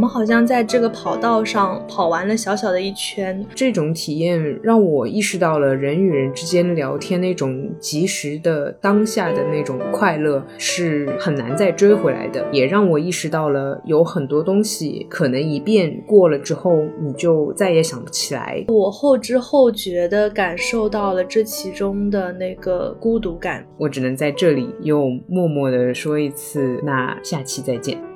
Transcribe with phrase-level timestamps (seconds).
[0.00, 3.44] 们好像在这个跑道上跑完了小小的一圈。
[3.54, 18.64] 这种体验让我意识到了人与人之间聊天那种及时的当下的那种快乐是很难再追回来的，也让我意识到了有很多东西可能一遍过了之后你就再也想不起来。
[18.68, 23.66] 我后知后觉的感受到了这其中的那个孤独感。
[23.76, 28.09] 我只能在这里又默默的说一次，那下期再见。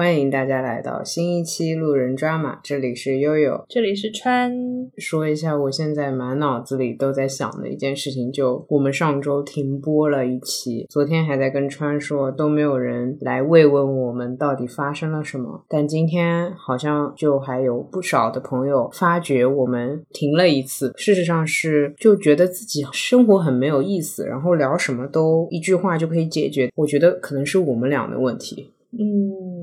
[0.00, 4.50] 欢迎大家来到新一期路人抓马，这里是悠悠，这里是川。
[4.96, 15.66] 说一下，我现在满脑子里都在想的一件事情，就我们上周停播了一期，昨天还在跟川说，都没有人来慰问我们到底发生了什么。
[15.68, 26.72] 但今天好像就还有不少的朋友发觉我们停了一次，事实上是就觉得自己生活很没有意思，然后聊什么都一句话就可以解决。
[26.74, 28.70] 我觉得可能是我们俩的问题。
[28.92, 29.59] 嗯，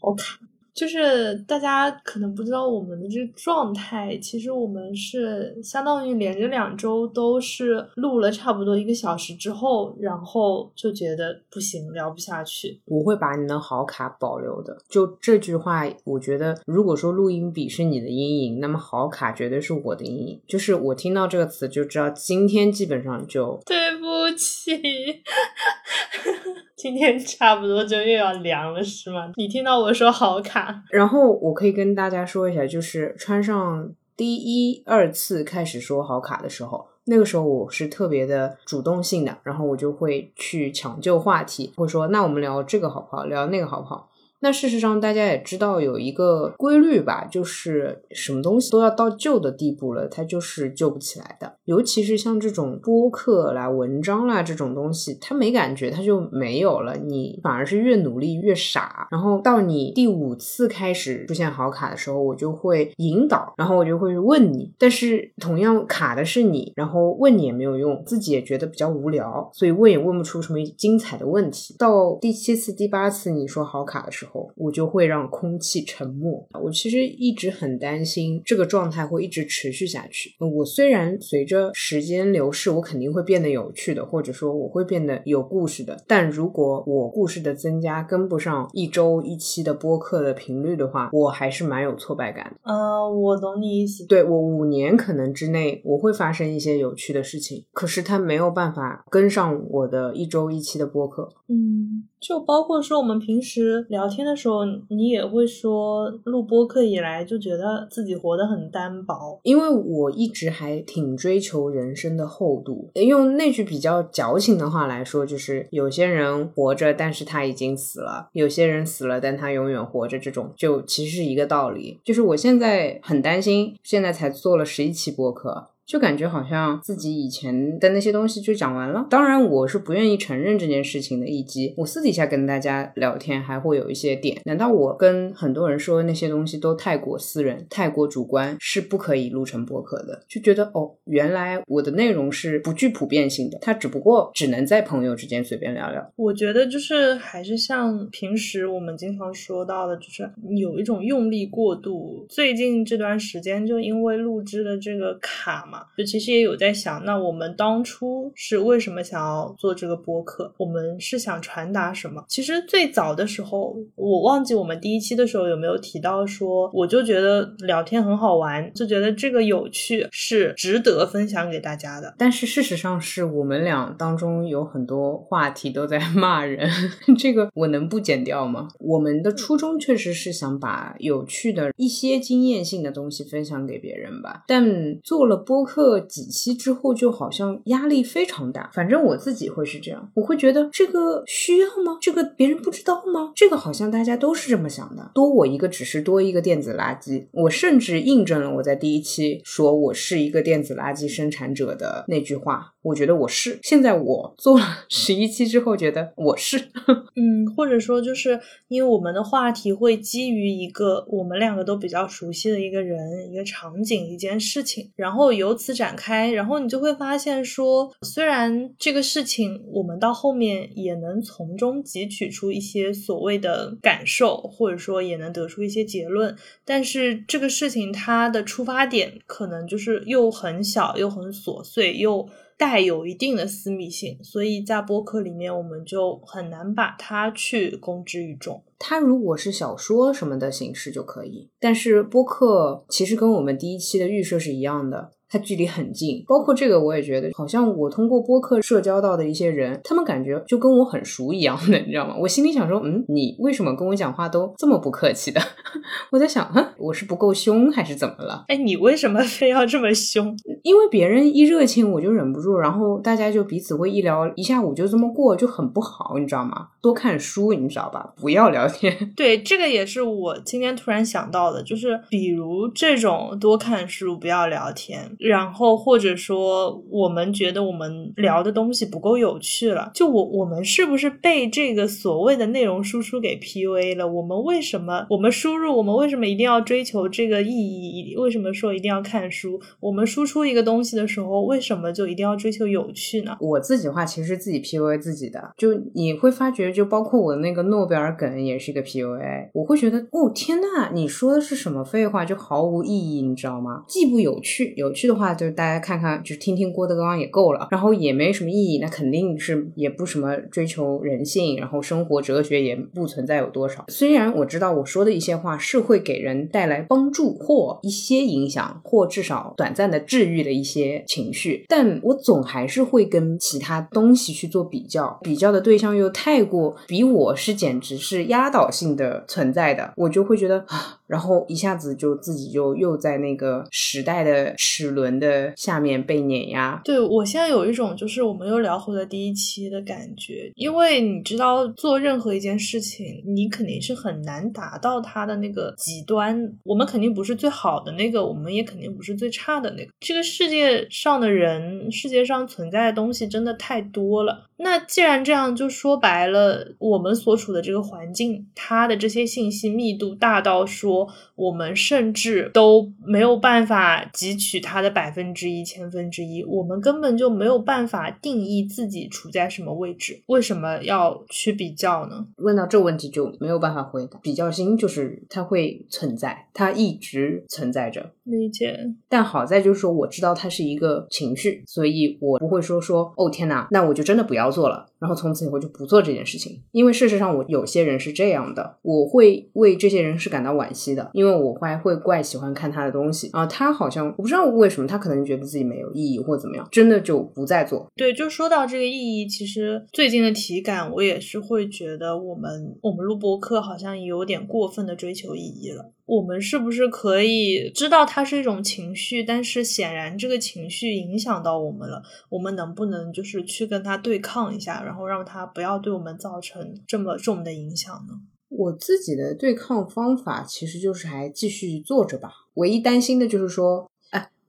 [0.00, 0.38] 好卡。
[0.72, 12.80] 就是大家可能不知道我们的这个状态，其实我们是相当于连着两周都是录了差不多一个小时之后，然后就觉得不行，聊不下去。
[12.86, 14.78] 我会把你的好卡保留的。
[14.88, 20.40] 就这句话，我觉得如果说录音笔是你的阴影，那么好卡绝对是我的阴影。
[20.46, 24.70] 就是我听到这个词就知道，今天基本上就对不起。
[26.80, 29.30] 今天差不多就又要凉了，是吗？
[29.36, 43.24] 你听到我说好卡，然后我可以跟大家说一下，就是穿上第一二次开始说好卡的时候，那个时候我是特别的主动性的，然后我就会去抢救话题，会说那我们聊这个好不好？
[43.26, 44.09] 聊那个好不好？
[44.42, 51.56] 那事实上，大家也知道有一个规律吧，就是什么东西都要到旧的地步了，它就是救不起来的。
[51.66, 56.96] 尤其是像这种播客啦、文章啦这种东西，它没感觉，它就没有了。
[56.96, 59.06] 你反而是越努力越傻。
[59.10, 64.72] 然后到你第五次开始出现好卡的时候，我就会引导，然后我就会问你。
[64.78, 71.76] 但是同样卡的是你，然后问你也没有用，自己也觉得比较无聊，所以问也问不出什么精彩的问题。
[71.78, 74.29] 到第七次、第八次你说好卡的时候。
[74.56, 76.46] 我就会让空气沉默。
[76.62, 80.34] 我其实一直很担心这个状态会一直持续下去。
[80.38, 86.02] 我虽然随着时间流逝，我肯定会变得有趣的，或者说我会变得有故事的。
[86.06, 92.56] 但如果我故事的增加跟不上一周一期的播客的频率的话，我还是蛮有挫败感。
[92.62, 94.06] 嗯，我懂你意思。
[94.06, 101.28] 对我五年可能之内我会发生一些有趣的事情，可是它没有办法跟上我的一周一期的播客。
[101.48, 102.04] 嗯。
[102.20, 112.90] 就包括说我们平时聊天的时候，你也会说录播课以来就觉得自己活得很单薄，因为我一直还挺追求人生的厚度。
[112.94, 120.18] 用那句比较矫情的话来说，就是有些人活着，但是他已经死了；有些人死了，但他永远活着。
[120.18, 121.98] 这种就其实是一个道理。
[122.04, 125.68] 就是我现在很担心，现在才做了十一期播客。
[125.90, 129.04] 就感觉好像自己以前的那些东西就讲完了。
[129.10, 134.40] 当然，我是不愿意承认这件事情的，以及我私底下跟大家聊天还会有一些点。
[134.44, 140.22] 难道我跟很多人说那些东西都太过私人、太过主观，是不可以录成播客的？
[140.28, 146.08] 就觉得哦，原来我的内容是不具普遍性的，它只不过只能在朋友之间随便聊聊。
[146.14, 152.24] 我觉得就是还是像平时我们经常说到的，就是有一种用力过度。
[152.28, 155.79] 最近这段时间就因为录制的这个卡嘛。
[155.96, 160.52] 就其实也有在想，那我们当初是为什么想要做这个播客？
[160.58, 162.24] 我们是想传达什么？
[162.28, 172.14] 其实最早的时候，我忘记我们第一期的时候有没有提到说，我就觉得聊天很好玩，就觉得这个有趣是值得分享给大家的。
[172.18, 176.68] 但是事实上是我们俩当中有很多话题都在骂人，
[177.16, 178.68] 这个我能不剪掉吗？
[178.80, 185.59] 我们的初衷确实是想把有趣的一些经验性的东西分享给别人吧，但做了播。
[185.64, 188.70] 客几期之后，就好像压力非常大。
[188.72, 191.98] 反正我自己会是这样，我会觉得这个需要吗？
[192.00, 193.32] 这个别人不知道吗？
[193.36, 195.10] 这个好像大家都是这么想的。
[195.14, 197.26] 多我一个，只是多一个电子垃圾。
[197.32, 202.72] 我甚至印证了我在第一期说我是一个电子垃圾生产者的那句话。
[202.82, 203.58] 我觉得我是。
[203.62, 206.56] 现在我做了 十一期之后，觉得我是。
[207.14, 215.49] 嗯，或者说就是因为我们的话题会基于一个我们两个都比较熟悉的一个人、一个场景、一件事情，然后有。
[215.50, 232.28] 由此展开，然后你就会发现说，虽然这个事情我们到后面也能从中汲取出一些所谓的感受，或者说也能得出一些结论，但是这个事情它的出发点可能就是又很小，又很琐碎，又。
[232.60, 238.62] 带有一定的私密性，所以在播客里面我们就很难把它去公之于众。
[238.78, 245.12] 它如果是小说什么的形式就可以，但是播客其实跟我们第一期的预设是一样的。
[245.30, 252.16] 它距离很近，包括这个我也觉得，好像我通过播客社交到的一些人，他们感觉就跟我很熟一样的，你知道吗？
[252.18, 255.40] 我心里想说，嗯，你为什么跟我讲话都这么不客气的？
[256.10, 258.44] 我在想，哼，我是不够凶还是怎么了？
[258.48, 260.36] 哎，你为什么非要这么凶？
[260.64, 266.68] 因为别人一热情我就忍不住，然后大家就彼此会一聊一下午就这么过，就很不好，你知道吗？
[266.82, 268.12] 多看书，你知道吧？
[268.20, 268.96] 不要聊天。
[269.16, 275.16] 对，这个也是我今天突然想到的，就是比如这种多看书，不要聊天。
[275.20, 284.08] 然后或者说，我们觉得我们聊的东西不够有趣了，就我我们是不是被这个所谓的内容输出给 PUA 了？
[284.08, 288.16] 我们为什么我们输入，我们为什么一定要追求这个意义？
[288.16, 289.60] 为什么说一定要看书？
[289.80, 293.36] 我们输出一个东西的时候，为什么就一定要追求有趣呢？
[293.40, 303.84] 我自己的话，其实自己 PUA 自己的，就你会发觉，就包括我那个诺贝尔梗也是一个 PUA，我会觉得，哦天呐，你说的是什么废话，就毫无意义，你知道吗？
[303.86, 305.50] 既不有趣，有趣的话就是。
[305.50, 313.84] 大家看看，就是听听郭德纲也够了，然后也没什么意义，那肯定是也不什么追求人性，然后生活哲学也不存在有多少。
[313.88, 330.99] 虽然我知道我说的一些话是会给人带来帮助或一些影响，或至少短暂的治愈的一些情绪，但我总还是会跟其他东西去做比较，比较的对象又太过比我是简直是压倒性的存在的，我就会觉得啊。
[331.10, 336.80] 然后一下子就自己就又在那个时代的齿轮的下面被碾压。
[336.84, 346.40] 对我现在有一种就是我们又聊回了第一期的感觉，因为你知道做任何一件事情，你肯定是很难达到它的那个极端。
[346.62, 349.90] 我们肯定不是最好的那个，我们也肯定不是最差的那个。
[349.98, 354.46] 这个世界上的人，世界上存在的东西真的太多了。
[354.62, 370.22] 那既然这样，就说白了，我们所处的这个环境，它的这些信息密度大到说，我们甚至都没有办法汲取它的百分之一、千分之一，我们根本就没有办法定义自己处在什么位置。
[370.26, 372.26] 为什么要去比较呢？
[372.36, 374.18] 问到这个问题就没有办法回答。
[374.22, 378.12] 比较心就是它会存在，它一直存在着。
[378.24, 378.78] 理解。
[379.08, 384.49] 但好在就是说，我知道它是一个情绪，所以我不会说说哦天哪，那我就真的不要。
[384.50, 386.62] 做了，然后从此以后就不做这件事情。
[386.72, 393.46] 因为事实上，我有些人是这样的，我会为这些人是感到惋惜的，因为我还会怪喜欢看他的东西啊。
[393.46, 397.86] 他好像我不知道为什么，他可能觉得自己没有意义或怎么样，真的就不再做。
[397.96, 405.92] 对，就说到这个意义，其实最近的体感，我也是会觉得我们我们录播课好像有点过分的追求意义了。
[406.10, 409.22] 我们是不是可以知道它是一种情绪？
[409.22, 412.02] 但是显然这个情绪影响到我们了。
[412.28, 418.14] 我们能不能就是去跟它对抗一下，然后让它不要对我们造成这么重的影响呢？
[418.48, 422.32] 我自己的对抗方法其实就是还继续做着吧。
[422.54, 423.88] 唯一担心的就是说。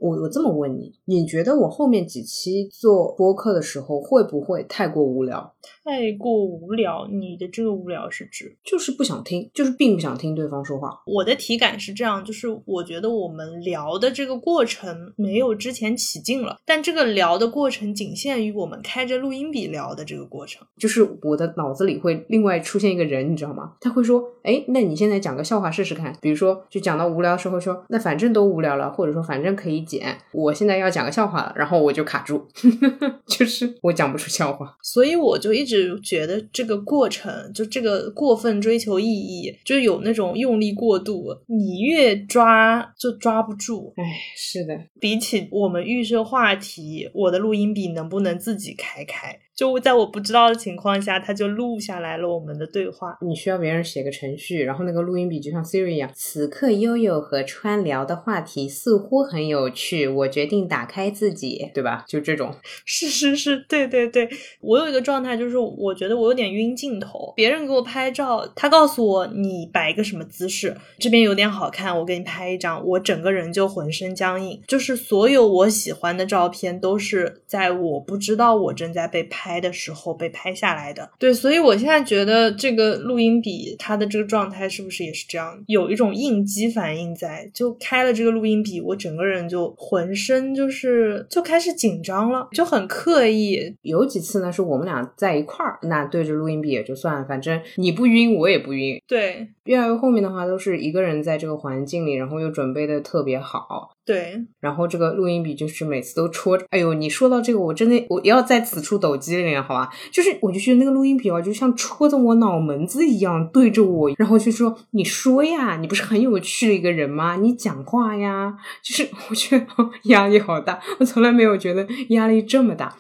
[0.02, 5.54] 我我这么问你，你觉得我后面几期做播客的时候会不会太过无聊？
[5.84, 7.08] 太过无聊？
[7.08, 11.00] 你的这个无聊是指就是不想听，就是并不想听对方说话。
[11.06, 20.66] 我的体感是这样，就是我觉得我们聊的这个过程没有之前起劲了，但这个聊的过程仅限于我们开着录音笔聊的这个过程。
[20.80, 23.74] 就是我的脑子里会另外出现一个人，你知道吗？
[23.80, 32.48] 他会说：“哎，那你现在讲个笑话试试看。”比如说，就讲到无聊的时候说：“那反正都无聊了，或者说反正可以。”剪，我现在要讲个笑话了，然后我就卡住，
[33.28, 43.94] 就是我讲不出笑话，所以我就一直觉得这个过程，就这个过分追求意义，就有那种用力过度，你越抓就抓不住。
[43.98, 44.04] 哎，
[44.38, 49.38] 是的，比起我们预设话题，我的录音笔能不能自己开开？
[49.56, 53.18] 就在我不知道的情况下，他就录下来了我们的对话。
[53.22, 56.10] 你需要别人写个程序，然后那个录音笔就像 Siri 一样。
[56.16, 62.06] 此刻悠悠和川聊的话题似乎很有趣，我决定打开自己，对吧？
[62.08, 62.56] 就这种。
[62.86, 64.30] 是是是，对对对。
[64.62, 67.34] 我有一个状态，就是我觉得我有点晕镜头。
[67.36, 74.62] 别人给我拍照，他告诉我你摆一个什么姿势，这边有点好看，我给你拍一张，我整个人就浑身僵硬。
[74.68, 79.41] 就是所有我喜欢的照片，都是在我不知道我正在被拍。
[79.42, 81.10] 拍的时候被拍下来的。
[81.18, 85.60] 对，所以我现在觉得这个录音笔它的这个状态是不是也是这样？
[85.66, 93.76] 有一种应激反应在，就开了这个录音笔，我整个人就浑身就是就开始紧张了，就很刻意。
[93.82, 99.02] 有几次呢，是我们俩在一块儿，那对着录音笔也就算了，反正你不晕，我也不晕。
[99.08, 103.90] 对，越来越后面的话，都是一个人在这个环境里，然后又准备的特别好。
[104.04, 109.90] 对，然后这个录音笔就是每次都戳着，哎呦，你说到这个，我真的我要在此处抖机灵，好吧？
[110.12, 117.36] 就是我就觉得那个录音笔啊，就像戳着我脑门子一样，对着我，然后就说：“你说呀，你不是很有趣的一个人吗？
[117.36, 119.68] 你讲话呀。”就是我觉得
[120.10, 122.98] 压力好大，我从来没有觉得压力这么大。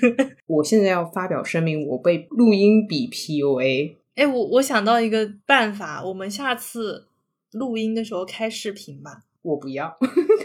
[0.46, 3.96] 我现在要发表声明，我被录音笔 PUA。
[4.16, 7.08] 哎，我我想到一个办法，我们下次
[7.52, 9.22] 录音的时候开视频吧。
[9.42, 9.96] 我不要，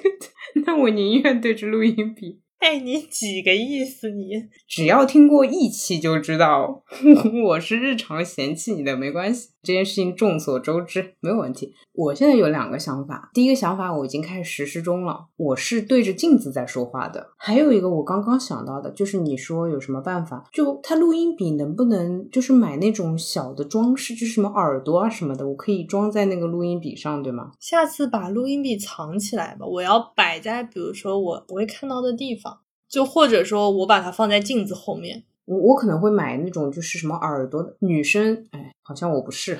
[0.65, 2.39] 那我宁愿对着录音笔。
[2.59, 4.09] 哎，你几个意思？
[4.09, 4.31] 你
[4.67, 6.83] 只要听过一期就知道，
[7.45, 9.49] 我是日常嫌弃你的，没关系。
[9.67, 11.73] 这件事情众所周知，没有问题。
[11.91, 17.31] 我现在有两个想法，第一个想法我已经开始实施中了，我是对着镜子在说话的。
[17.35, 20.45] 还有一个我刚刚想到的，就是你说有什么办法？
[20.53, 27.51] 就它录音笔能不能就是买那种小的装饰，就是什么耳朵啊什么的，我可以装在那个录音笔上，对吗？
[27.59, 35.25] 下次把录音笔藏起来吧，我要摆在比如说我不会看到的地方，就或者说我把它放在镜子后面。
[35.47, 39.57] 我我可能会买那种就是什么耳朵女生，哎，好像我不是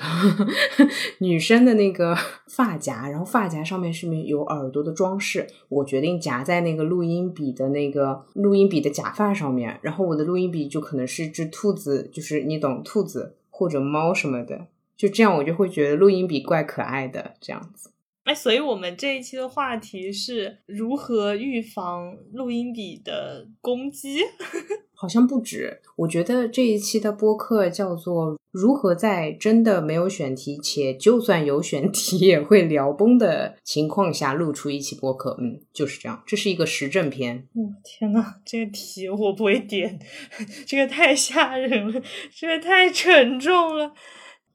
[1.20, 2.14] 女生的那个
[2.46, 17.90] 发夹，然后发夹上面是面有耳朵的装饰，我决定夹在那个录音笔的那个录音笔的假发上面，然后我的录音笔就可能是只兔子，就是你懂兔子或者猫什么的，就这样我就会觉得录音笔怪可爱的这样子。
[18.28, 24.18] 哎，所以我们这一期的话题是如何预防录音笔的攻击。
[24.94, 35.38] 好像不止，我觉得这一期的播客叫做“如何在真的没有选题，且就算有选题也会聊崩的情况下录出一期播客”。
[35.40, 37.48] 嗯，就是这样，这是一个实证片。
[37.54, 39.98] 哦天呐，这个题我不会点，
[40.66, 42.02] 这个太吓人了，
[42.36, 43.94] 这个太沉重了。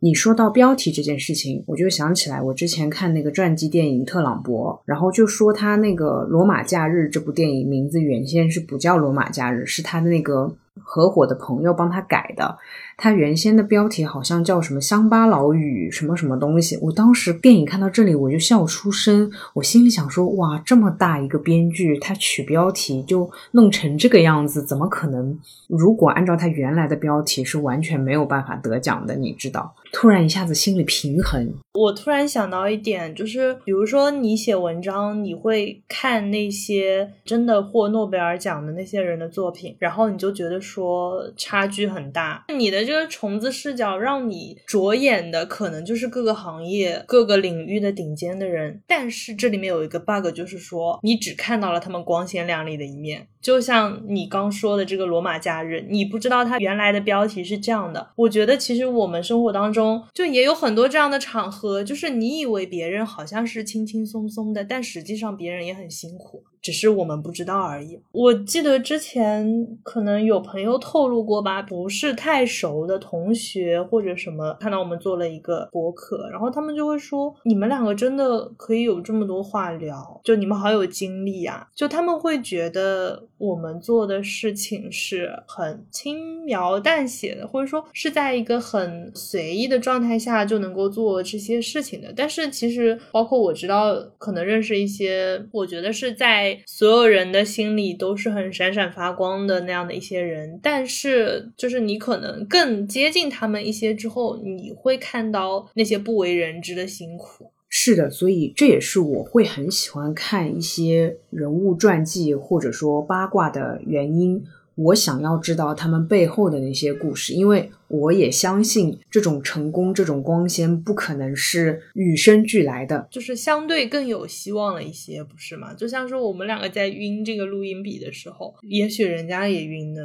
[0.04, 12.58] 你说到标题这件事情，我就想起来我之前看那个传记电影《特朗博》，然后就说他那个《罗马假日》这部电影名字原先是不叫《罗马假日》，是他的那个合伙的朋友帮他改的。
[12.96, 16.77] 他原先的标题好像叫什么“乡巴佬与什么什么东西”。
[16.82, 25.38] 我当时电影看到这里我就笑出声，我心里想说：哇，这么大一个编剧，他取标题就弄成这个样子，怎么可能？
[25.68, 29.74] 如果按照他原来的标题，是完全没有办法得奖的，你知道。
[29.92, 31.53] 突然一下子心里平衡。
[31.74, 42.46] 我突然想到一点，就是比如说你写文章，你会看那些真的获诺贝尔奖的那些人的作品，然后你就觉得说差距很大。
[42.58, 53.27] 你的这个虫子视角让你着眼的可能就是各个行业、各个领域的顶尖的人，但是这里面有一个 bug，就是说你只看到了他们光鲜亮丽的一面。
[53.44, 58.12] 就像你刚说的这个罗马假日，你不知道它原来的标题是这样的。
[58.16, 66.44] 我觉得其实我们生活当中就也有很多这样的场合，就是你以为别人好像是轻轻松松的，但实际上别人也很辛苦。
[66.62, 68.00] 只是我们不知道而已。
[68.14, 92.13] 我记得之前可能有朋友透露过吧，不是太熟的同学或者什么，看到我们做了一个博客，然后他们就会说：“你们两个真的可以有这么多话聊，就你们好有精力啊！”就他们会觉得我们做的事情是很轻描淡写的，或者说是在一个很随意的状态下就能够做这些事情的。
[92.16, 96.60] 但是其实，包括我知道，可能认识一些，我觉得是在。
[96.66, 107.53] 所有人的心里都是很闪闪发光的那样的一些人，但是就是你可能更接近他们一些之后，你会看到那些不为人知的辛苦。
[107.75, 114.44] 是的，所以这也是我会很喜欢看一些人物传记或者说八卦的原因。
[114.75, 117.72] 我想要知道他们背后的那些故事，因为。
[117.88, 125.74] 我也相信这种成功、这种光鲜不可能是与生俱来的，就是相对更有希望了一些，不是吗？
[125.75, 130.02] 就像是我们两个在晕这个录音笔的时候，也许人家也晕呢。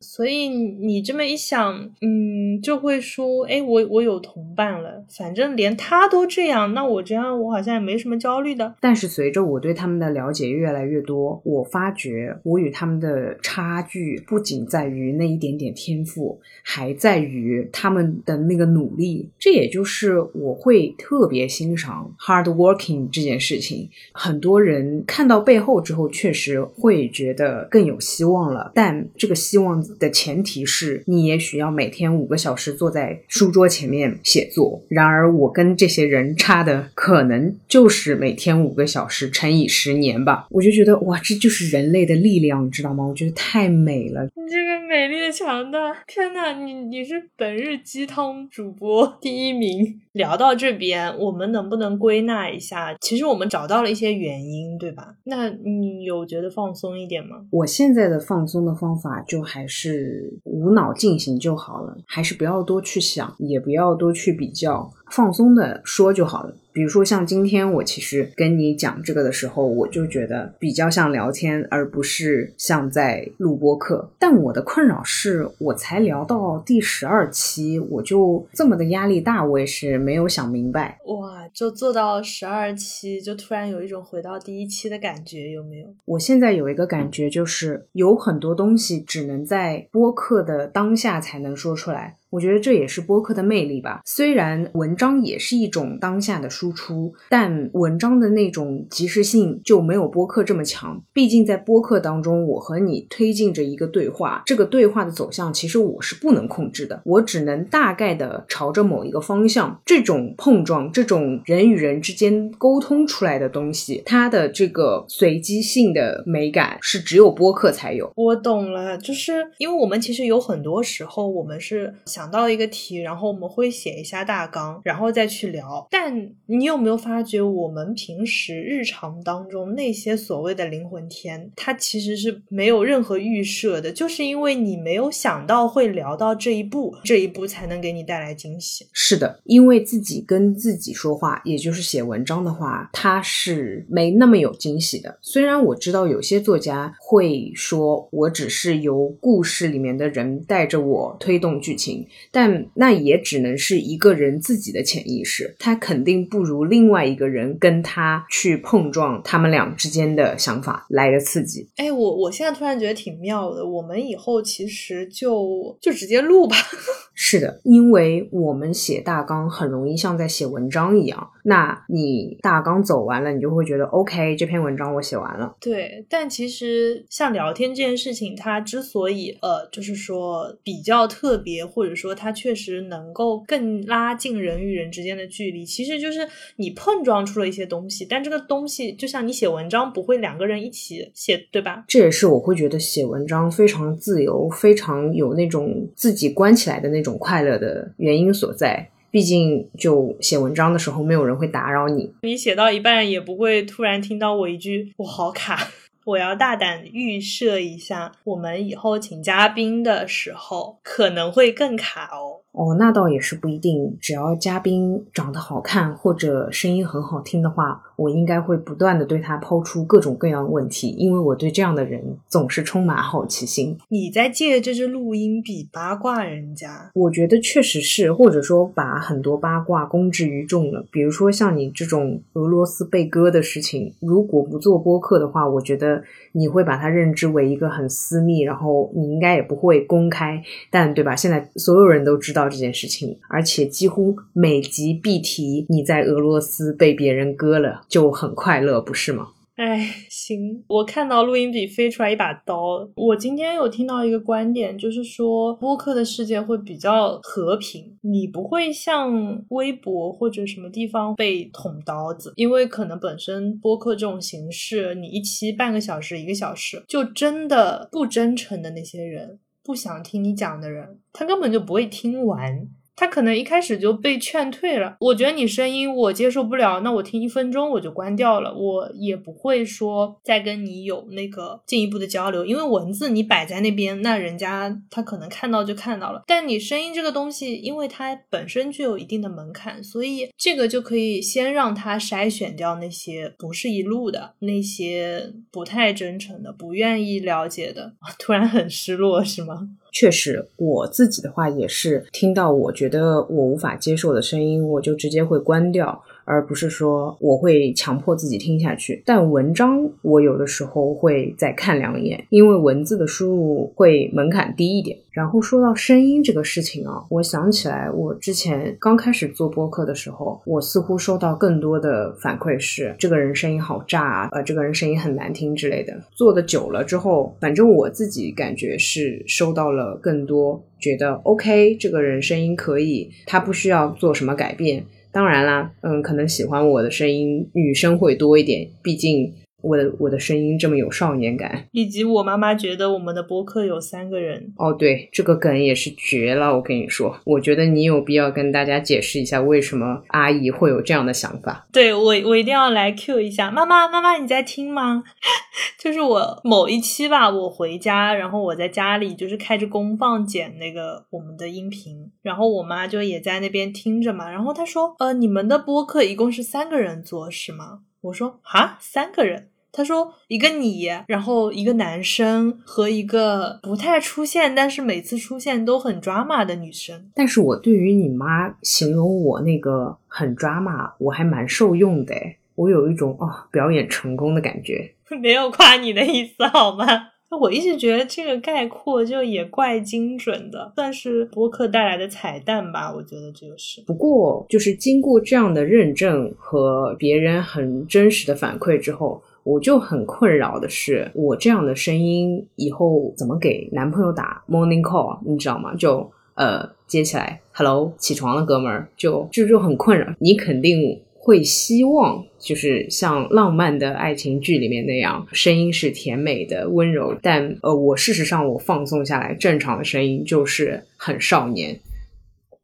[0.00, 8.74] 所以你这么一想，嗯，就会说，哎，我我有同伴了，反正连他都这样，那我这样我好像也没什么焦虑的。
[8.80, 17.21] 但是随着我对他们的了解越来越多，我发觉我与他们的差距不仅在于那一点点天赋，还在。
[17.24, 19.28] 于他们的那个努力。
[19.38, 23.88] 这也就是我会特别欣赏 hard working 这件事情。
[24.12, 28.72] 很多人看到背后之后，确实会觉得更有希望了。
[28.74, 34.82] 但这个希望的前提是你也许要每天五个小时坐在书桌前面写作。
[34.88, 40.46] 然而，我跟这些人差的可能就是每天五个小时乘以十年吧。
[40.50, 43.04] 我就觉得哇，这就是人类的力量，你知道吗？
[43.04, 44.24] 我觉得太美了。
[44.24, 50.00] 你这个美丽的强大，天呐，你你是本日鸡汤主播 第一名。
[50.12, 52.94] 聊到这边，我们能不能归纳一下？
[53.00, 55.14] 其实我们找到了一些原因，对吧？
[55.24, 57.46] 那你有觉得放松一点吗？
[57.50, 66.54] 我现在的放松的方法就还是无脑进行就好了，还是不要多去想，也不要多去比较，放松的说就好了。
[66.74, 74.10] 比如说像今天我其实跟你讲这个的时候，我就觉得比较像聊天，而不是像在录播课。
[74.18, 80.98] 但我的困扰是我才聊到第十二期，我就这么的压力大，我也是没有想明白。
[81.04, 85.88] 哇，就做到十二期，就突然有一种回到第一期的感觉，有没有？
[86.06, 92.16] 我现在有一个感觉，就是有很多东西只能在播客的当下才能说出来。
[92.32, 94.00] 我觉得这也是播客的魅力吧。
[94.06, 100.98] 虽然文章也是一种当下的输出，但文章的那种及时性就没有播客这么强。
[101.12, 109.78] 毕竟在播客当中，我和你推进着一个对话，这个对话的走向其实我是不能控制的，我只能大概的朝着某一个方向。
[109.84, 118.10] 这种碰撞，这种人与人之间沟通出来的东西，它的这个随机性的美感是只有播客才有。
[118.16, 122.21] 我懂了，就是因为我们其实有很多时候，我们是想。
[122.22, 125.84] 想到一个题，然后我们会写一下大纲，然后再去聊。
[125.90, 138.86] 但你有没有发觉，我们平时日常当中那些所谓的灵魂天，它其实是没有任何预设的，就是因为你没有想到会聊到这一步，这一步才能给你带来惊喜。
[138.92, 145.18] 是的，因为自己跟自己说话，也就是写文章的话，它是没那么有惊喜的。
[145.20, 152.06] 虽然我知道有些作家会说，我只是由故事里面的人带着我推动剧情。
[152.30, 161.68] 但那也只能是一个人自己的潜意识，他肯定不如另外一个人跟他去碰撞，他们俩之间的想法来的刺激。
[161.76, 166.56] 哎，我我现在突然觉得挺妙的，我们以后其实就就直接录吧。
[167.14, 171.30] 是的，因为我们写大纲很容易像在写文章一样。
[171.44, 175.54] 那你大纲走完了，你就会觉得 OK，这篇文章我写完了。
[175.60, 188.06] 对，但其实像聊天这件事情，它之所以呃，就是说比较特别，或者说它确实能够更拉近人与人之间的距离，其实就是你碰撞出了一些东西。
[188.08, 191.84] 但这个东西就像你写文章不会两个人一起写，对吧？
[191.86, 197.02] 这也是我会觉得写文章非常自由，非常有那种自己关起来的那。
[197.02, 202.14] 种快乐的原因所在，毕竟就写文章的时候，没有人会打扰你。
[202.22, 205.72] 你写到一半，也不会突然听到我一句“我好卡”。
[206.04, 212.41] 我要大胆预设一下，我们以后请嘉宾的时候，可能会更卡哦。
[212.52, 213.96] 哦，那倒也是不一定。
[214.00, 223.78] 只要嘉宾长得好看或者声音很好听的话，我应该会不断的对他抛出各种各样的问题，因为我对这样的人总是充满好奇心。
[223.88, 226.90] 你在借这支录音笔八卦人家？
[226.94, 230.84] 我觉得确实是，或者说把很多八卦公之于众了。
[230.90, 240.42] 比如说像你这种俄罗斯被割的事情，如果不做播客的话，我觉得你会把它认知为一个很私密，然后你应该也不会公开。
[240.70, 241.16] 但对吧？
[241.16, 242.52] 现在所有人都知道。
[242.52, 249.28] 这件事情，而且几乎每集必提你在俄罗斯被别人割了，就很快乐，不是吗？
[249.54, 252.86] 哎，行，我看到录音笔飞出来一把刀。
[252.94, 269.38] 我今天有听到一个观点，就是说播客的世界会比较和平，你不会像微博或者什么地方被捅刀子，因为可能本身播客这种形式，你一期半个小时、一个小时，就真的不真诚的那些人。
[269.62, 272.68] 不想听你讲的人，他根本就不会听完。
[272.94, 274.96] 他可能一开始就被劝退了。
[275.00, 286.22] 我觉得你声音我接受不了，那我听一分钟我就关掉了，我也不会说再跟你有那个进一步的交流，因为文字你摆在那边，那人家他可能看到就看到了。
[286.26, 297.94] 但你声音这个东西，因为它本身具有一定的门槛，所以这个就可以先让他筛选掉那些不是一路的，那些不太真诚的、不愿意了解的。
[298.18, 299.68] 突然很失落，是吗？
[299.92, 306.02] 确实，我自己的话也是听到我觉得我无法接受的声音，我就直接会关掉。
[306.24, 309.02] 而不是说我会强迫自己听下去。
[309.04, 314.98] 但文章我有的时候会再看两眼，因为文字的输入会门槛低一点。
[315.10, 325.94] 然后说到声音这个事情啊，我想起来我之前刚开始做播客的时候，我似乎收到更多的反馈是这个人声音好炸啊，呃，这个人声音很难听之类的。
[326.12, 334.82] 做的久了之后，反正我自己感觉是收到了更多，觉得 OK，这个人声音可以，他不需要做什么改变。
[335.12, 339.32] 当然啦，嗯，可能喜欢我的声音女生会多一点，毕竟。
[339.62, 346.54] 我的我的声音这么有少年感，以及我妈妈觉得我们的播客有三个人哦，对，这个梗也是绝了。
[346.54, 351.66] 我跟你说，我觉得你有必要跟大家解释一下为什么阿姨会有这样的想法。
[351.72, 355.04] 对我，我一定要来 Q 一下妈妈，妈妈你在听吗？
[355.78, 367.80] 就是我某一期吧，我回家，然后我在家里就是开着功放剪那个我们的音频，然后我妈就也在那边听着嘛，然后她说，呃，你们的播客一共是三个人做是吗？
[368.02, 369.48] 我说啊，三个人。
[369.74, 377.10] 他说：“一个你，然后一个男生和一个不太出现，但是每次出现都很 drama 的女生。
[377.14, 382.14] 但是我对于你妈形容我那个很 drama，我还蛮受用的
[382.54, 384.92] 我有一种哦表演成功的感觉。
[385.22, 386.84] 没有夸你的意思好吗？
[387.40, 392.92] 我一直觉得这个概括就也怪精准的，算是播客带来的彩蛋吧。
[392.94, 393.80] 我觉得这个是。
[393.86, 405.74] 不过就是经过这样的认证和别人很真实的反馈之后。”我就很困扰的是，我这样的声音以后怎么给男朋友打 morning call，你知道吗？
[405.74, 410.06] 就呃接起来，hello，起床了，哥们儿，就就就很困扰。
[410.18, 421.78] 你肯定会希望，就是像浪漫的爱情剧里面那样，声音是甜美的、温柔，但呃，我事实上我放松下来，正常的声音就是很少年。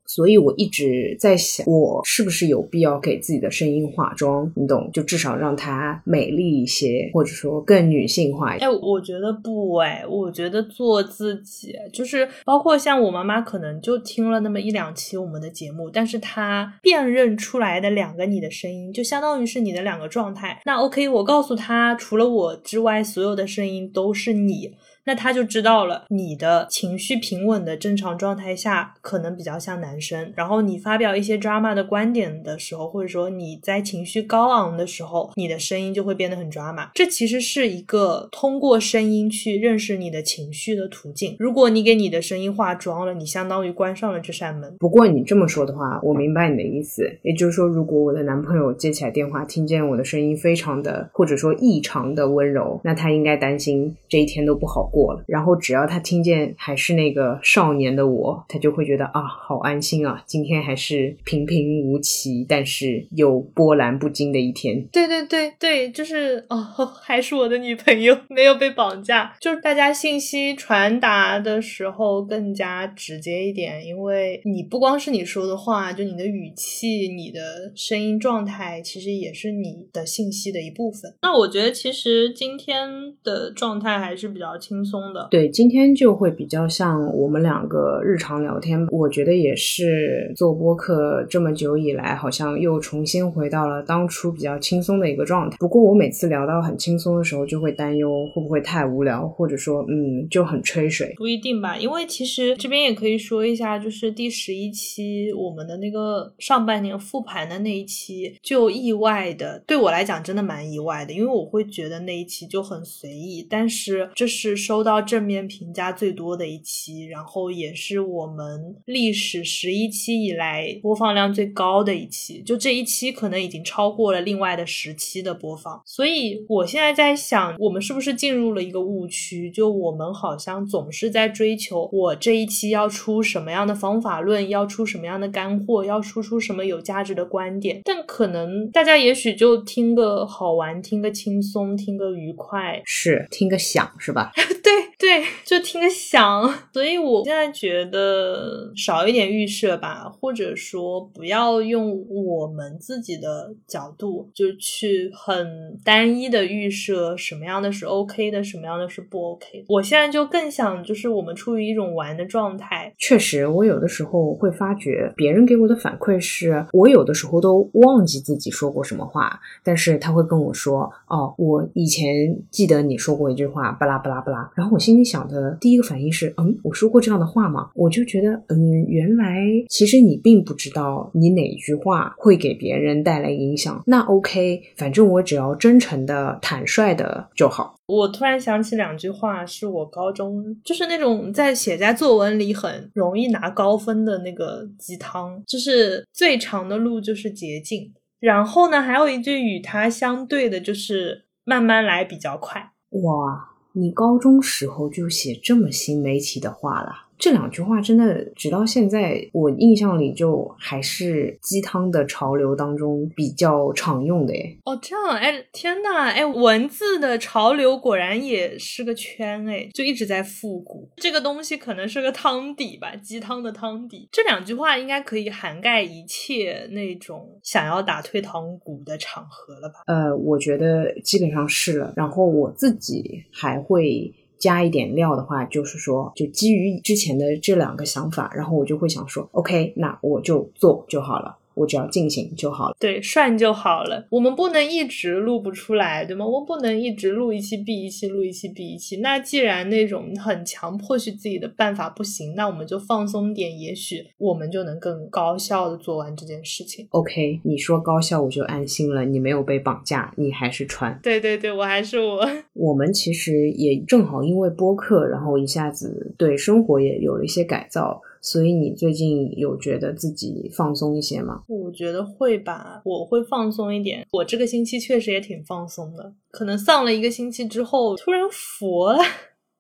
[0.09, 4.51] 所以我一直在想，我是不是有必要给自己的声音化妆？
[4.57, 8.67] 你懂，就至少让它美丽一些，或者说更女性化一点。
[8.69, 20.63] 哎，我觉得不哎，我觉得做自己，就是包括像我妈妈，可能就听了那么一两期我们的节目，但是她辨认出来的两个你的声音，就相当于是你的两个状态。
[20.65, 24.73] 那 OK，我告诉她，除了我之外，所有的声音都是你。
[25.09, 30.31] 那他就知道了，你的情绪平稳的正常状态下，可能比较像男生。
[30.37, 36.91] 然后你发表一些 drama 的观点的时候，或者说你在情绪高昂的时候，你的声音就会变得很 drama。
[36.93, 41.35] 这其实是一个通过声音去认识你的情绪的途径。
[41.39, 44.77] 如果你给你的声音化妆了，你相当于关上了这扇门。
[44.79, 47.11] 不过你这么说的话，我明白你的意思。
[47.23, 54.98] 也就是说，如果我的男朋友接起来电话，听见我的声音非常的，或者说异常的温柔，那他应该担心这一天都不好过。
[54.99, 64.85] 过了，然后只要他听见还是那个少年的我，他就会觉得啊，好安心啊，今天还是平平无奇，但是有波澜不惊的一天。
[64.91, 66.57] 对对对对，就是 哦，
[67.01, 69.37] 还是我的女朋友，没有被绑架。
[69.41, 81.15] 就是大家信息传达的时候更加直接一点，因为你不光是你说的话，就你的语气、你的声音状态，其实也是你的信息的一部分。
[81.23, 82.89] 那我觉得其实今天
[83.23, 84.88] 的状态还是比较轻松。
[84.89, 88.87] 松的对，今天就会比较像我们两个日常聊天。
[88.91, 95.57] 我觉得也是做播客这么久以来，好像又重新回到了当初比较轻松的一个状态。
[95.59, 101.13] 不过我每次聊到很轻松的时候，就会担忧会不会太无聊，或者说嗯就很吹水。
[101.17, 114.79] 不一定吧，因为其实这边也可以说一下，就是第十一期我们的那个上半年复盘的那一期，就意外的对我来讲真的蛮意外的，因为我会觉得那一期就很随意，但是这是收。
[114.89, 122.41] 到正面评价最多的一期，然后也是我们历史十一期以来播放量最高的一期。
[122.43, 125.83] 就这一期可能已经超过了另外的十期的播放。
[125.85, 129.51] 所以我现在在想，我们是不是进入了一个误区？
[129.51, 137.83] 就我们好像总是在追求我这一期要出什么样的方法论，要出什么样的干货，要输出什么有价值的观点。
[137.85, 144.31] 但可能大家也许就听个好玩，听个轻松，听个愉快，是听个响，是吧？
[144.69, 159.65] 对对，就听个响，所以我现在觉得少一点预设吧，或者说不要用我们自己的角度就去很单一的预设什么样的是 OK 的，什么样的是不 OK。
[159.69, 162.93] 我现在就更想就是我们处于一种玩的状态。
[162.99, 177.71] 确实，我有的时候会发觉别人给我的反馈是我有的时候都忘记自己说过什么话，但是他会跟我说：“哦，我以前记得你说过一句话，巴拉巴拉巴拉。”然后我心心里想的第一个反应是，嗯，我说过这样的话吗？
[177.75, 179.37] 我就觉得，嗯，原来
[179.69, 183.83] 其实你并不知道你哪句话会给别人带来影响。
[183.87, 187.77] 那 OK，反正我只要真诚的、坦率的就好。
[187.87, 197.93] 我突然想起两句话，是我高中就是那种在写在作文里很容易拿高分的那个鸡汤，就是最长的路就是捷径。
[198.21, 202.73] 然后呢，还有一句与它相对的，就是慢慢来比较快。
[203.03, 207.08] 哇，你高中时候就写这么新媒体的话了？
[207.19, 214.59] 这两句话真的，直到现在我印象里就还是鸡汤的潮流当中比较常用的诶。
[214.65, 220.89] 哦，这样哎，天呐，哎，文字的潮流果然也是个圈哎，就一直在复古。
[220.97, 224.09] 这个东西可能是个汤底吧，鸡汤的汤底。
[224.13, 229.75] 这两句话应该可以涵盖一切那种想要打退堂鼓的场合了吧？
[229.87, 231.93] 呃，我觉得基本上是了。
[231.97, 234.13] 然后我自己还会。
[234.39, 241.38] 加一点料的话，就是说，就基于之前的这两个想法，然后我就会想说，OK，那我就做就好了。
[241.59, 244.07] 我只要进行就好了，对，涮就好了。
[244.11, 246.25] 我们不能一直录不出来，对吗？
[246.25, 248.99] 我不能一直录一期闭一期，录一期闭一期。
[248.99, 256.87] 那既然那种很强迫去自己的办法不行，那我们就放松点，也许我们就能更高效的做完这件事情。
[256.91, 260.99] OK，你说高效我就安心了，你没有被绑架，你还是穿。
[261.03, 262.29] 对对对，我还是我。
[262.55, 268.01] 我们其实也正好因为播客，然后一下子对生活也有了一些改造。
[268.21, 271.43] 所以你最近有觉得自己放松一些吗？
[271.47, 274.07] 我觉得会吧，我会放松一点。
[274.13, 278.99] 我这个星期确实也挺放松的，可能丧了一个星期之后，突然佛了。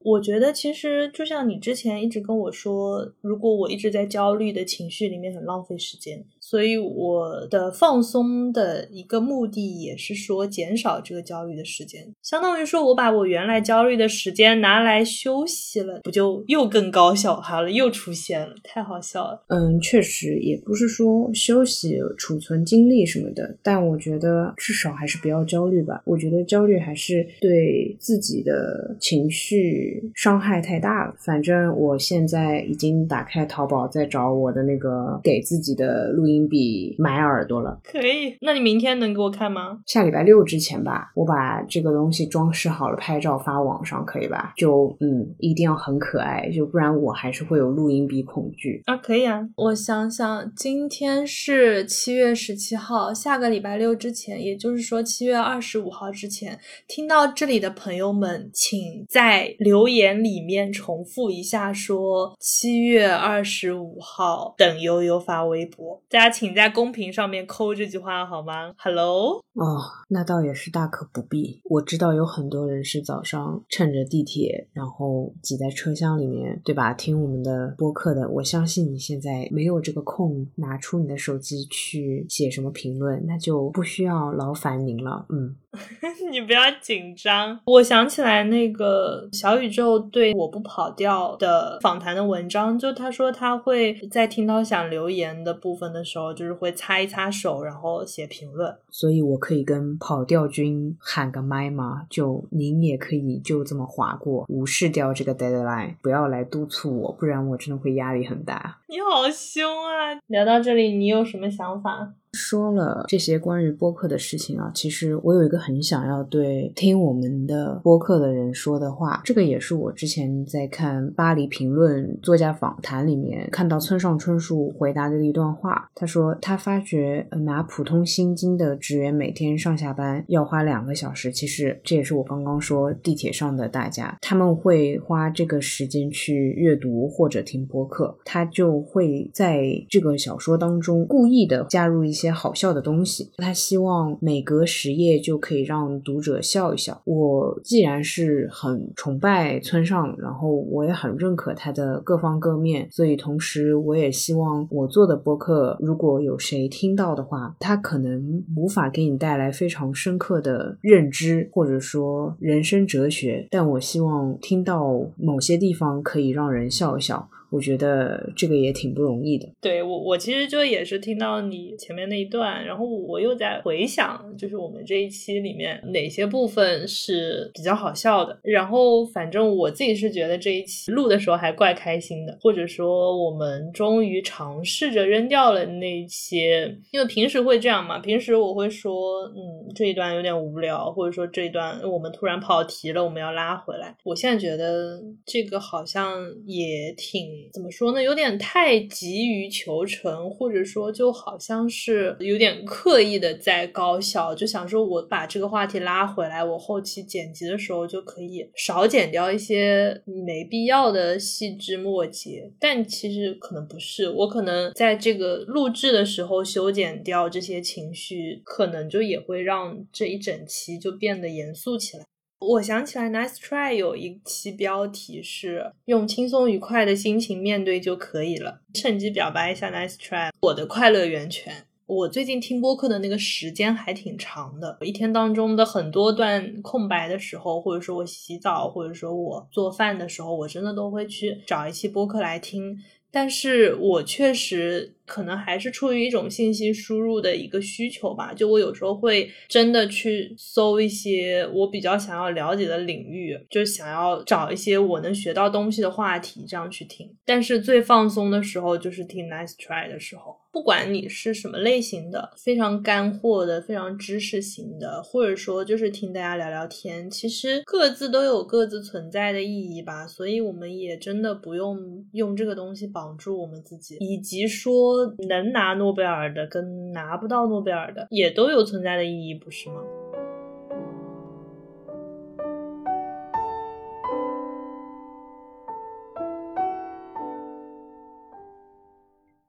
[0.00, 6.24] 我觉得其实就像你之前一直跟我说，如果我一直在焦虑的情绪里面，很浪费时间。
[6.48, 17.70] 所以我的放松的一个目的也是说减少这个焦虑的时间，相当于说我把我原来焦虑的时间拿来休息了，不就又更高效好了？
[17.70, 19.44] 又出现了，太好笑了。
[19.48, 26.00] 嗯，确实也不是说休息储存精力什么的，但我觉得至少还是不要焦虑吧。
[26.06, 31.14] 我觉得焦虑还是对自己的情绪伤害太大了。
[31.18, 36.37] 反正我现在已经打开淘宝，在找我的那个给自己的录音。
[36.46, 38.36] 比买耳朵了，可以？
[38.42, 39.78] 那你明天能给我看吗？
[39.86, 44.52] 下礼拜六之前吧，我把这个东西装饰好了，拍照发网上，可以吧？
[44.56, 48.96] 就嗯，一定要很可爱，就不然我还是会有录音笔恐惧啊。
[48.96, 66.27] 可以啊，我想想，今天是七月十七号，下个礼拜六之前，也就是说七月二十五号之前，听到这里的朋友们，请在留言里面重复一下，说七月二十五号等悠悠发微博，大家。
[66.30, 71.60] 请在公屏上面扣这句话好吗？Hello，哦，那倒也是大可不必。
[71.64, 76.92] 我知道有很多人是早上趁着地铁，然后挤在车厢里面，对吧？
[76.92, 78.28] 听我们的播客的。
[78.28, 85.26] 我相信你现在没有这个空，拿出你的手机去写什么评论，那就不需要劳烦您了。
[85.30, 85.56] 嗯。
[86.30, 98.76] 你不要紧张，我想起来那个小宇宙对我不跑调的访谈的文章，就他说他会在听到想留言的部分的时候，就是会擦一擦手，然后写评论。
[98.90, 102.06] 所以我可以跟跑调君喊个麦吗？
[102.10, 108.78] 就您也可以就这么划过，无视掉这个 deadline，不要来督促我，不然我真的会压力很大。
[108.88, 110.18] 你好凶啊！
[110.26, 112.12] 聊到这里，你有什么想法？
[112.32, 119.20] 说了这些关于播客的事情啊，其实我有一个很想要对听我们的播客的人说的话。
[119.24, 125.90] 这个也是我之前在看《巴黎评论》作家访谈里面看到村上春树回答的一段话。
[125.94, 142.28] 他说他发觉拿普通薪金的职员每天上下班要花两个小时，其实这也是我刚刚说地铁上的大家，他们会花这个时间去阅读或者听播客，他就会在这个小说当中故意的加入一些。
[142.28, 147.00] 些好笑的东西，他希望每隔十页就可以让读者笑一笑。
[147.04, 167.30] 我既然是很崇拜村上，然后我也很认可他的各方各面，所以同时我也希望我做的播客，如果有谁听到的话，他可能无法给你带来非常深刻的认知，或者说人生哲学，但我希望听到某些地方可以让人笑一笑。
[167.50, 169.48] 我觉得这个也挺不容易的。
[169.60, 178.38] 对我，我其实就也是听到你前面那一段，然后我又在回想，就是我们这一期里面哪些部分是比较好笑的。
[178.42, 193.96] 然后反正我自己是觉得这一期录的时候还怪开心的，或者说我们终于尝试着扔掉了那些，因为平时会这样嘛，平时我会说，嗯，这一段有点无聊，或者说这一段我们突然跑题了，我们要拉回来。
[194.04, 197.37] 我现在觉得这个好像也挺。
[197.52, 198.02] 怎么说呢？
[198.02, 212.50] 有点太急于求成，或者说就好像是有点刻意的在高效，就想说我把这个话题拉回来，我后期剪辑的时候就可以少剪掉一些没必要的细枝末节。
[212.58, 222.04] 但其实可能不是，我可能在这个录制的时候修剪掉这些情绪，可能就也会让这一整期就变得严肃起来。
[222.40, 231.66] 我想起来，Nice Try 有一期标题是“用轻松愉快的心情面对就可以了”，趁机表白一下 Nice Try，我的快乐源泉。
[231.86, 242.78] 我最近听播客的那个时间还挺长的，一天当中的很多段空白的时候，或者说我洗澡，或者说我做饭的时候，我真的都会去找一期播客来听。
[243.10, 257.10] 但是我确实可能还是出于一种信息输入的一个需求吧，就我有时候会真的去搜一些我比较想要了解的领域，就想要找一些我能学到东西的话题，这样去听。
[257.24, 260.36] 但是最放松的时候就是听 Nice Try 的时候。
[260.50, 270.06] 不管你是什么类型的，非常干货的，非常知识型的，或者说就是听大家聊聊天，其实各自都有各自存在的意义吧。
[270.06, 274.97] 所以我们也真的不用用这个东西绑住我们自己，以及说
[275.28, 279.82] 能拿诺贝尔的跟拿不到诺贝尔的也都有存在的意义，不是吗？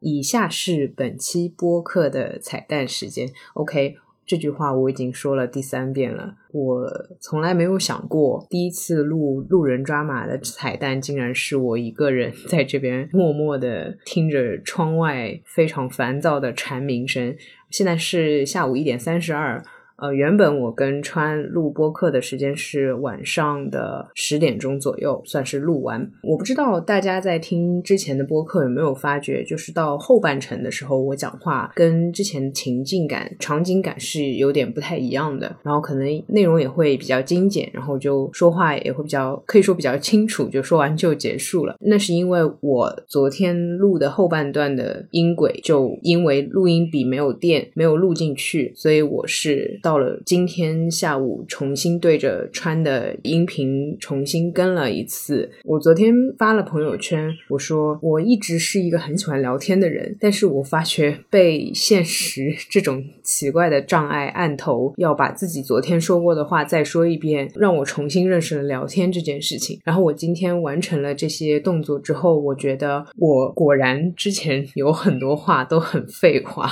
[0.02, 3.28] 以下是本期播客的彩蛋时间。
[3.54, 3.98] OK，
[4.30, 6.36] 这句话我已经说了第三遍了。
[6.52, 6.88] 我
[7.20, 17.36] 从来没有想过，第一次录路人抓马的彩蛋，竟然是我一个人在这边默默的听着窗外非常烦躁的蝉鸣声。
[17.72, 19.60] 现在是下午一点三十二。
[20.02, 26.10] 呃，原本我跟川录播课的时间是晚上的十点钟左右，算是录完。
[26.24, 41.76] 我不知道大家在听之前的播客有没有发觉，就是到后半程的时候，我讲话跟之前情境感、场景感是有点不太一样的，然后可能内容也会比较精简，然后就说话也会比较可以说比较清楚，就说完就结束了。
[41.82, 49.78] 那是因为我昨天录的后半段的音轨，就因为录音笔没有电，没有录进去，所以我是。
[49.90, 55.50] 到了今天下午，重新对着川的音频重新跟了一次。
[55.64, 69.80] 我昨天发了朋友圈，我说我一直是一个很喜欢聊天的人，但是我发觉被现实这种奇怪的障碍按头，要把自己昨天说过的话再说一遍，让我重新认识了聊天这件事情。
[69.84, 76.70] 然后我今天完成了这些动作之后，我觉得我果然之前有很多话都很废话，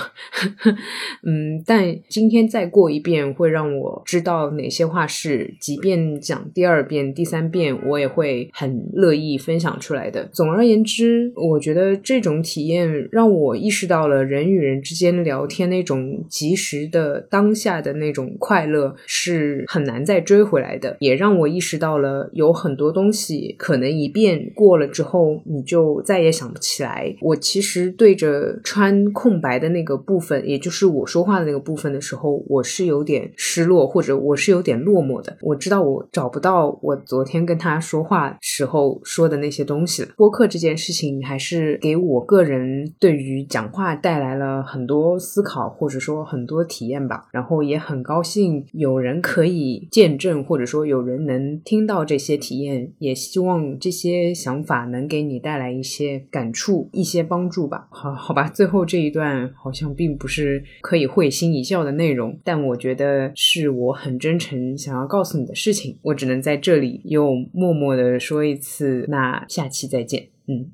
[1.25, 3.03] 嗯，但今天再过一。
[3.07, 10.27] 遍会让我知道哪些话是，即便讲第二遍、第三遍，我也会很乐意分享出来的。
[10.33, 27.15] 总而言之，我觉得这种体验让我意识到了人与人之间聊天那种及时的当下的那种快乐是很难再追回来的，也让我意识到了有很多东西可能一遍过了之后你就再也想不起来。
[27.21, 32.96] 我其实对着穿空白的那个部分，也就是我说话的那个部分的时候，我是有。
[32.97, 35.37] 有点失落，或者我是有点落寞的。
[35.41, 40.09] 我知道我找不到我昨天跟他说话时候说的那些东西了。
[40.17, 47.27] 播客这件事情还是给我个人对于讲话带来了很多思考，或者说很多体验吧。
[47.31, 52.91] 然后也很高兴有人可以见证，或者说有人能听到这些体验。
[52.97, 57.87] 也希望这些想法能给你带来一些感触、一些帮助吧。
[57.91, 58.49] 好，好吧。
[58.49, 62.77] 最后这一段好像并不是可以会心一笑的内容，但我。
[62.77, 69.05] 觉觉得是我很真诚想要告诉你的事情，我只能在这里又默默的说一次。
[69.09, 70.29] 那下期再见。
[70.47, 70.71] 嗯，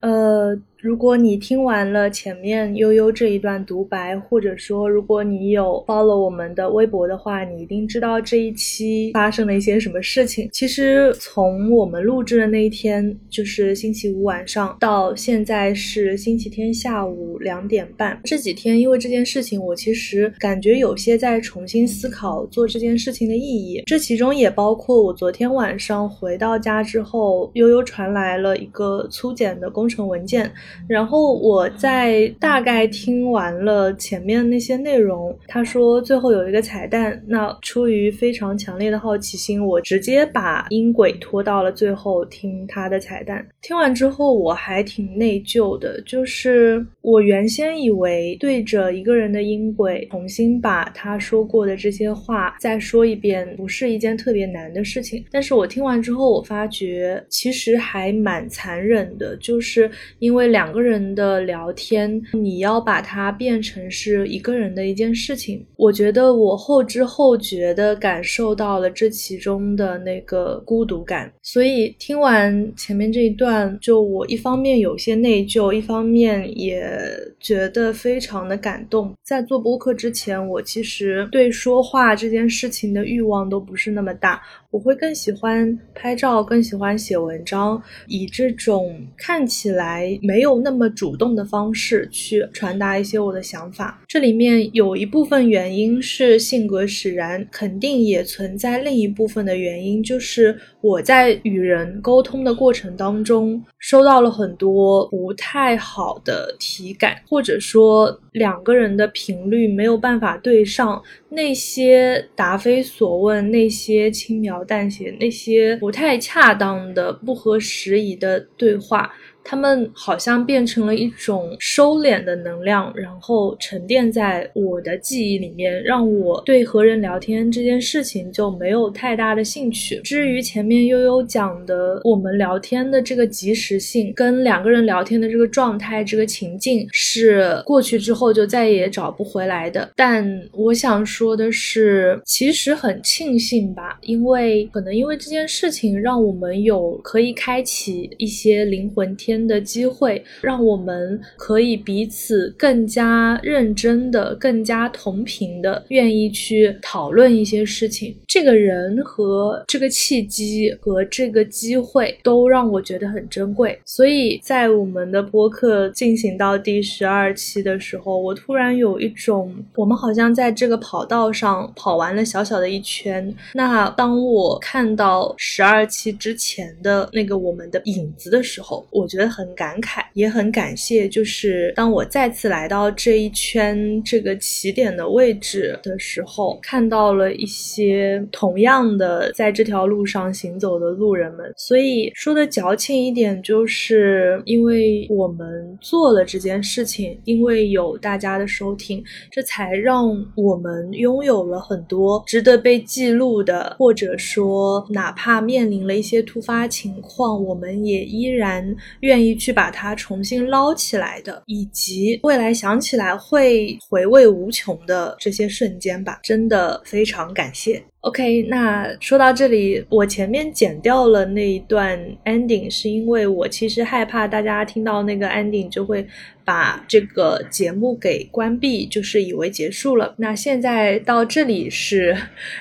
[0.00, 0.60] 呃。
[0.84, 10.46] 如果你听完了前面悠悠这一段独白，或者说如果你有 follow 我们的微博的话，你一定知道这一期发生了一些什么事情。
[10.52, 18.20] 其实从我们录制的那一天，就是星期五晚上，到现在是星期天下午两点半。
[18.22, 23.82] 这几天因为这件事情，我其实感觉有些在重新思考做这件事情的意义。
[23.86, 30.52] 这其中也包括我昨天晚上回到家之后，悠悠传来了一个粗简的工程文件。
[30.86, 37.22] 然后我在大概听完了前面那些内容，他说最后有一个彩蛋。
[37.26, 43.46] 那出于非常强烈的好奇心，我直接把音轨拖到了最后听他的彩蛋。
[43.62, 55.24] 听完之后我还挺内疚的，就是我原先以为对着一个人的音轨重新把他说过的这些话再说一遍，不是一件特别难的事情。
[55.30, 60.63] 但是我听完之后，我发觉其实还蛮残忍的，就是因为两。
[60.64, 65.62] 两个人的聊天，你要把它变成是一个人的一件事情。
[65.76, 71.30] 我觉得我后知后觉的感受到了这其中的那个孤独感。
[71.42, 76.90] 所以听完前面这一段，就我一方面有些内疚，一方面也
[77.38, 79.12] 觉得非常的感动。
[79.22, 84.40] 在做播客之前，我其实对说话这件事情的欲望都不是那么大。
[84.70, 94.02] 我会更喜欢拍照，更喜欢写文章，以这种看起来没有那么主动的方式去传达一些我的想法。
[94.06, 111.02] 这里面有一部分原因是性格使然，肯定也存在另一部分的原因，就是我在与人沟通的过程当中，收到了很多不太好的体感，或者说两个人的频率没有办法对上。
[111.30, 119.12] 那些答非所问，那些轻描淡写，那些不太恰当的、不合时宜的对话。
[119.44, 130.00] 他们好像变成了一种收敛的能量，然后沉淀在我的记忆里面，让我对和人聊天这件事情就没有太大的兴趣。
[130.02, 139.90] 至于前面悠悠讲的，我们聊天的这个及时性，跟两个人聊天的这个状态、这个情境，是过去之后就再也找不回来的。
[139.94, 149.33] 但我想说的是，其实很庆幸吧，因为可能因为这件事情，让我们有可以开启一些灵魂天。
[149.46, 158.14] 的机会，让我们可以彼此更加认真的、更加同频的，愿意去讨论一些事情。
[158.26, 163.78] 这个人和这个契机和这个机会，都让我觉得很珍贵。
[163.84, 173.34] 所以在我们的播客进行到第十二期的时候，我突然有一种，我们好像在这个跑道上跑完了小小的一圈。
[173.54, 179.23] 那当我看到十二期之前的那个我们的影子的时候，我觉得。
[179.26, 181.08] 很感慨，也很感谢。
[181.08, 191.52] 就是当我再次来到这一圈这个起点的位置的时候，看到了一些同样的在这条路上行走的路人们。
[191.56, 209.13] 所以说的矫情一点，就是因为我们做了这件事情，因为有大家的收听，这才让我们拥有了很多值得被记录的，或者说哪怕面临了一些突发情况，我们也依然愿。
[209.14, 217.80] 愿意去把它重新捞起来的，以及未来想起来会回味无穷的这些瞬间吧，真的非常感谢。
[218.04, 226.06] OK，那说到这里，我前面剪掉了那一段 ending，是因为我其实害怕大家听到那个 ending 就会
[226.44, 230.14] 把这个节目给关闭，就是以为结束了。
[230.18, 232.14] 那现在到这里是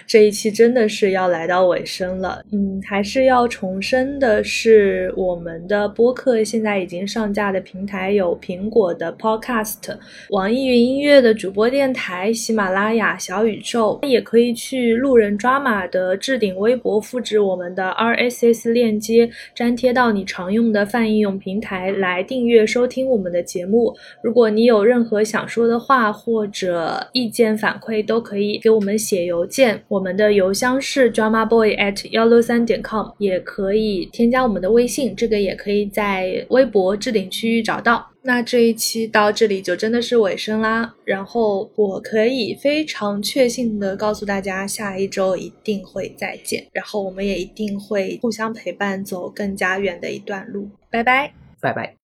[0.08, 9.98] 这一期真的是要来到尾声了，嗯，还是要重申的是，我们的播客现在已经上架的平台有苹果的 Podcast、
[10.30, 15.33] 网易云音乐的主播电台、喜马拉雅、小宇宙，也可以去路人。
[15.38, 23.96] 抓马的置顶微博，复制我们的 RSS 链接，粘贴到你常用的泛应用平台来订阅收听我们的节目。
[24.22, 38.13] 如果你有任何想说的话或者意见反馈，都可以给我们写邮件，我们的邮箱是 dramaboy at 幺六三点 com，也可以添加我们的微信，这个也可以在微博置顶区域找到。
[38.26, 50.70] 那这一期到这里就真的是尾声啦，然后我可以非常确信的告诉大家，下一周一定会再见，然后我们也一定会互相陪伴，走更加远的一段路。
[50.90, 52.03] 拜拜，拜拜。